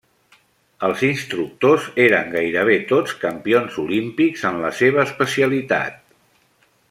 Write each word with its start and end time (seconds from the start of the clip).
Els 0.85 1.01
instructors 1.07 1.85
eren 2.05 2.33
gairebé 2.37 2.79
tots 2.93 3.15
campions 3.27 3.77
olímpics 3.85 4.49
en 4.53 4.59
la 4.65 4.73
seva 4.83 5.05
especialitat. 5.09 6.01